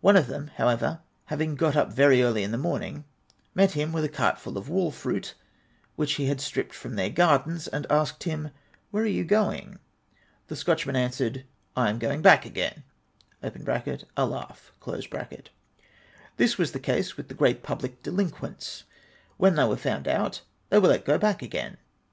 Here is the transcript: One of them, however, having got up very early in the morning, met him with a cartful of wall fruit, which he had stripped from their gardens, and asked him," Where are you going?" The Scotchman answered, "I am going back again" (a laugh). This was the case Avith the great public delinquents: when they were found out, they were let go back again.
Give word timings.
One 0.00 0.14
of 0.16 0.28
them, 0.28 0.52
however, 0.58 1.00
having 1.24 1.56
got 1.56 1.74
up 1.74 1.92
very 1.92 2.22
early 2.22 2.44
in 2.44 2.52
the 2.52 2.56
morning, 2.56 3.04
met 3.52 3.72
him 3.72 3.90
with 3.90 4.04
a 4.04 4.08
cartful 4.08 4.56
of 4.56 4.68
wall 4.68 4.92
fruit, 4.92 5.34
which 5.96 6.12
he 6.12 6.26
had 6.26 6.40
stripped 6.40 6.72
from 6.72 6.94
their 6.94 7.10
gardens, 7.10 7.66
and 7.66 7.84
asked 7.90 8.22
him," 8.22 8.52
Where 8.92 9.02
are 9.02 9.08
you 9.08 9.24
going?" 9.24 9.80
The 10.46 10.54
Scotchman 10.54 10.94
answered, 10.94 11.46
"I 11.76 11.90
am 11.90 11.98
going 11.98 12.22
back 12.22 12.46
again" 12.46 12.84
(a 13.42 14.24
laugh). 14.24 14.72
This 16.36 16.56
was 16.58 16.70
the 16.70 16.78
case 16.78 17.14
Avith 17.14 17.26
the 17.26 17.34
great 17.34 17.64
public 17.64 18.04
delinquents: 18.04 18.84
when 19.36 19.56
they 19.56 19.64
were 19.64 19.76
found 19.76 20.06
out, 20.06 20.42
they 20.70 20.78
were 20.78 20.86
let 20.90 21.04
go 21.04 21.18
back 21.18 21.42
again. 21.42 21.76